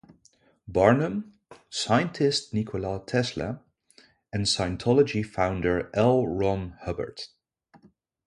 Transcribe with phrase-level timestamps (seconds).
[0.67, 1.35] Barnum,
[1.69, 3.61] scientist Nikola Tesla
[4.33, 6.25] and Scientology founder L.
[6.25, 7.21] Ron Hubbard.